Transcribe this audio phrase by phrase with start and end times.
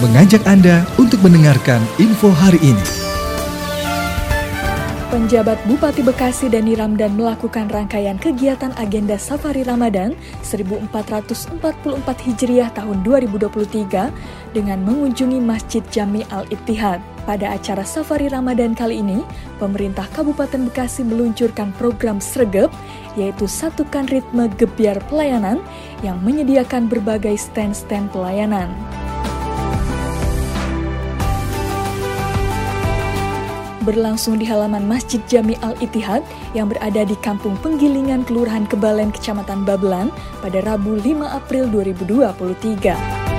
[0.00, 2.86] mengajak Anda untuk mendengarkan info hari ini.
[5.12, 11.60] Penjabat Bupati Bekasi Dani Ramdan melakukan rangkaian kegiatan agenda Safari Ramadan 1444
[12.00, 17.02] Hijriah tahun 2023 dengan mengunjungi Masjid Jami Al-Ittihad.
[17.28, 19.20] Pada acara Safari Ramadan kali ini,
[19.60, 22.72] pemerintah Kabupaten Bekasi meluncurkan program Sregep,
[23.18, 25.60] yaitu satukan ritme gebiar pelayanan
[26.00, 28.70] yang menyediakan berbagai stand-stand pelayanan.
[33.82, 40.12] Berlangsung di halaman Masjid Jami Al-Ittihad yang berada di Kampung Penggilingan Kelurahan Kebalen, Kecamatan Babelan
[40.44, 43.30] pada Rabu 5 April 2023.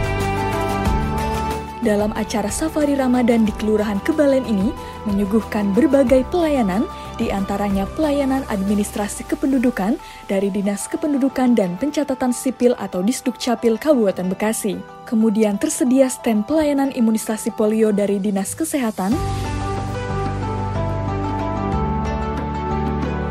[1.82, 4.70] Dalam acara Safari Ramadan di Kelurahan Kebalen ini
[5.10, 6.86] menyuguhkan berbagai pelayanan,
[7.18, 9.98] di antaranya pelayanan administrasi kependudukan
[10.30, 14.78] dari Dinas Kependudukan dan Pencatatan Sipil atau Disduk Capil Kabupaten Bekasi.
[15.10, 19.18] Kemudian tersedia stand pelayanan imunisasi polio dari Dinas Kesehatan,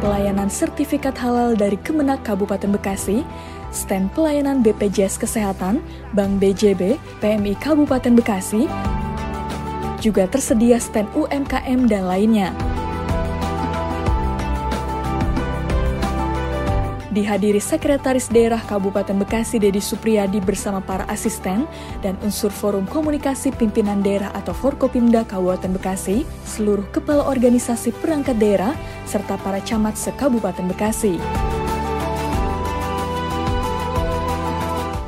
[0.01, 3.23] pelayanan sertifikat halal dari Kemenak Kabupaten Bekasi,
[3.71, 5.85] stand pelayanan BPJS Kesehatan,
[6.17, 8.67] Bank BJB, PMI Kabupaten Bekasi,
[10.01, 12.51] juga tersedia stand UMKM dan lainnya.
[17.11, 21.67] Dihadiri Sekretaris Daerah Kabupaten Bekasi Dedi Supriyadi bersama para asisten
[22.01, 28.73] dan unsur Forum Komunikasi Pimpinan Daerah atau Forkopimda Kabupaten Bekasi, seluruh kepala organisasi perangkat daerah,
[29.05, 31.50] serta para camat se-Kabupaten Bekasi.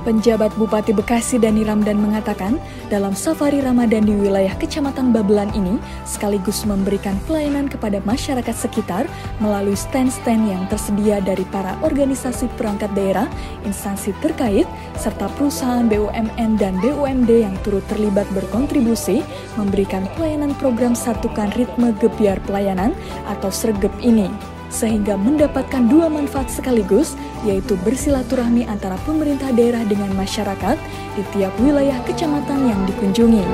[0.03, 2.59] Penjabat Bupati Bekasi Dani Ramdan mengatakan,
[2.91, 9.07] dalam safari Ramadan di wilayah Kecamatan Babelan ini sekaligus memberikan pelayanan kepada masyarakat sekitar
[9.39, 13.31] melalui stand-stand yang tersedia dari para organisasi perangkat daerah,
[13.63, 14.67] instansi terkait,
[14.99, 19.23] serta perusahaan BUMN dan BUMD yang turut terlibat berkontribusi
[19.55, 22.91] memberikan pelayanan program Satukan Ritme Gebiar Pelayanan
[23.31, 24.27] atau SREGEP ini
[24.73, 30.81] sehingga mendapatkan dua manfaat sekaligus, yaitu bersilaturahmi antara pemerintah daerah dengan masyarakat
[31.15, 33.45] di tiap wilayah kecamatan yang dikunjungi.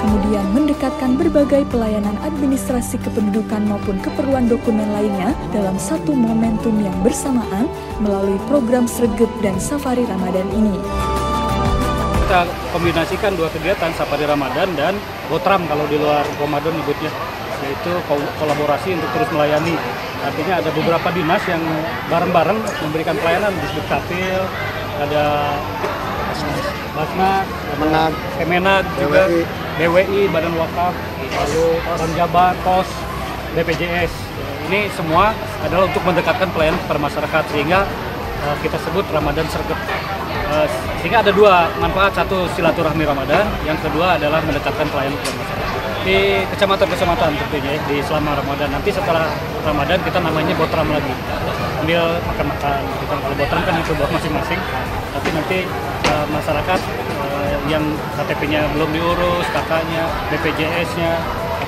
[0.00, 7.68] Kemudian mendekatkan berbagai pelayanan administrasi kependudukan maupun keperluan dokumen lainnya dalam satu momentum yang bersamaan
[8.00, 10.74] melalui program Sregep dan Safari Ramadan ini.
[12.26, 14.94] Kita kombinasikan dua kegiatan Safari Ramadan dan
[15.26, 17.10] Botram kalau di luar Ramadan nyebutnya
[17.64, 17.92] yaitu
[18.40, 19.76] kolaborasi untuk terus melayani.
[20.20, 21.62] Artinya ada beberapa dinas yang
[22.08, 24.40] bareng-bareng memberikan pelayanan di Kapil,
[25.00, 25.24] ada
[26.90, 29.22] Basnas, Kemenag, Kemenag juga,
[29.80, 30.94] BWI, Badan Wakaf,
[31.30, 31.66] lalu
[32.18, 32.88] Jabar, POS,
[33.56, 34.12] BPJS.
[34.68, 35.34] Ini semua
[35.64, 37.80] adalah untuk mendekatkan pelayanan kepada masyarakat sehingga
[38.46, 39.78] uh, kita sebut Ramadan Sergap.
[40.50, 40.66] Uh,
[41.00, 45.59] sehingga ada dua manfaat, satu silaturahmi Ramadan, yang kedua adalah mendekatkan pelayanan kepada masyarakat
[46.04, 48.68] di kecamatan-kecamatan tentunya ya, di selama Ramadan.
[48.72, 49.28] Nanti setelah
[49.60, 51.14] Ramadan kita namanya botram lagi.
[51.84, 52.80] Ambil makan-makan.
[53.04, 54.60] Kita kalau botram kan itu buat masing-masing.
[55.10, 55.58] Tapi nanti
[56.08, 56.80] uh, masyarakat
[57.20, 57.84] uh, yang
[58.16, 61.12] KTP-nya belum diurus, kakaknya, BPJS-nya,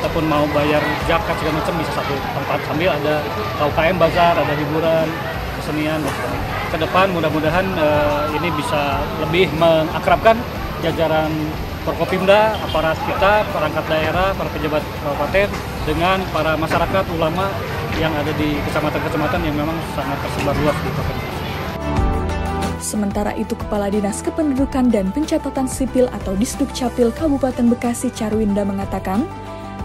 [0.01, 3.15] ataupun mau bayar zakat segala macam bisa satu tempat sambil ada
[3.61, 5.09] UKM bazar, ada hiburan,
[5.61, 6.01] kesenian.
[6.73, 10.41] Ke depan mudah-mudahan uh, ini bisa lebih mengakrabkan
[10.81, 11.29] jajaran
[11.83, 15.49] Forkopimda, aparat kita, perangkat daerah, para pejabat kabupaten
[15.83, 17.51] dengan para masyarakat ulama
[17.99, 21.27] yang ada di kecamatan-kecamatan yang memang sangat tersebar luas di provinsi.
[22.79, 29.27] Sementara itu Kepala Dinas Kependudukan dan Pencatatan Sipil atau Disduk Capil Kabupaten Bekasi Carwinda mengatakan,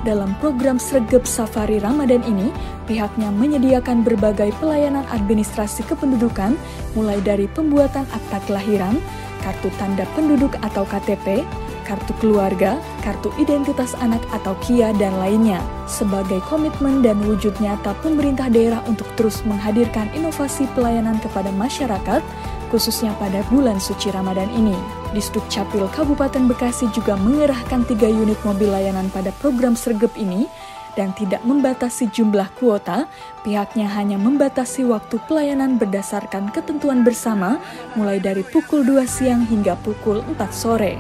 [0.06, 2.54] dalam program Sregep Safari Ramadan ini,
[2.86, 6.54] pihaknya menyediakan berbagai pelayanan administrasi kependudukan,
[6.94, 9.02] mulai dari pembuatan akta kelahiran,
[9.42, 11.42] kartu tanda penduduk atau KTP,
[11.88, 15.64] kartu keluarga, kartu identitas anak atau KIA, dan lainnya.
[15.88, 22.20] Sebagai komitmen dan wujud nyata pemerintah daerah untuk terus menghadirkan inovasi pelayanan kepada masyarakat,
[22.68, 24.76] khususnya pada bulan suci Ramadan ini.
[25.16, 30.52] Disduk Capil Kabupaten Bekasi juga mengerahkan tiga unit mobil layanan pada program sergep ini,
[30.98, 33.06] dan tidak membatasi jumlah kuota,
[33.46, 37.62] pihaknya hanya membatasi waktu pelayanan berdasarkan ketentuan bersama
[37.94, 40.98] mulai dari pukul 2 siang hingga pukul 4 sore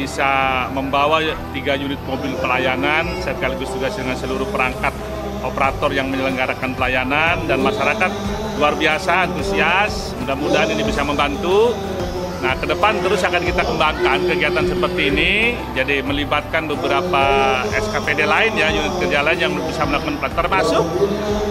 [0.00, 1.20] bisa membawa
[1.52, 4.96] tiga unit mobil pelayanan sekaligus juga dengan seluruh perangkat
[5.44, 8.08] operator yang menyelenggarakan pelayanan dan masyarakat
[8.56, 11.76] luar biasa antusias mudah-mudahan ini bisa membantu
[12.40, 17.24] Nah, ke depan terus akan kita kembangkan kegiatan seperti ini, jadi melibatkan beberapa
[17.68, 20.84] SKPD lain ya, unit kerja lain yang bisa melakukan pelatihan, termasuk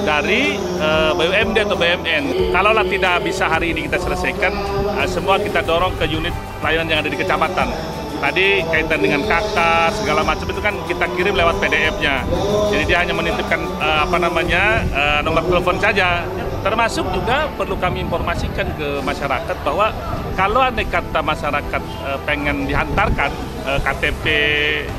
[0.02, 2.24] dari uh, eh, BUMD atau BMN.
[2.50, 4.50] Kalaulah tidak bisa hari ini kita selesaikan,
[4.98, 7.99] uh, semua kita dorong ke unit pelayanan yang ada di kecamatan.
[8.20, 12.28] Tadi kaitan dengan kakak segala macam itu kan kita kirim lewat PDF-nya.
[12.68, 16.28] Jadi dia hanya menitipkan uh, apa namanya uh, nomor telepon saja.
[16.60, 19.96] Termasuk juga perlu kami informasikan ke masyarakat bahwa
[20.36, 23.32] kalau ada kata masyarakat uh, pengen dihantarkan
[23.64, 24.26] uh, KTP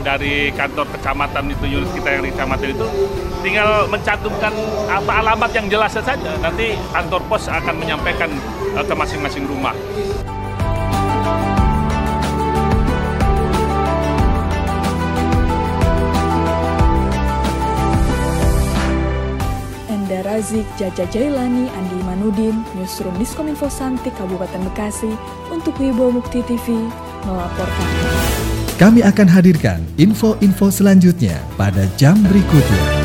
[0.01, 2.87] dari kantor kecamatan itu unit kita yang di kecamatan itu
[3.45, 4.53] tinggal mencantumkan
[4.89, 6.17] apa alamat yang jelas saja.
[6.41, 8.33] Nanti kantor pos akan menyampaikan
[8.73, 9.77] uh, ke masing-masing rumah.
[20.51, 25.15] Razik, Jaja Jailani, Andi Manudin, Newsroom Diskominfo Santik Kabupaten Bekasi
[25.47, 26.75] untuk Wibo Mukti TV
[27.23, 27.91] melaporkan.
[28.75, 33.00] Kami akan hadirkan info-info selanjutnya pada jam berikutnya.